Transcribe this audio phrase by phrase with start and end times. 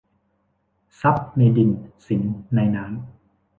[1.01, 1.69] ทรัพย์ในดิน
[2.05, 2.21] สิน
[2.55, 2.93] ในน้ำ